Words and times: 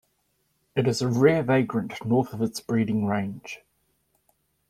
It 0.75 0.87
is 0.87 1.03
a 1.03 1.07
rare 1.07 1.43
vagrant 1.43 2.03
north 2.03 2.33
of 2.33 2.41
its 2.41 2.59
breeding 2.59 3.05
range. 3.05 3.59